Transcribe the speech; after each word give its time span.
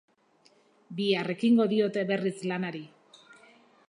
Bihar 0.99 1.29
ekingo 1.33 1.67
diote 1.73 2.05
berriz 2.13 2.35
lanari. 2.53 2.85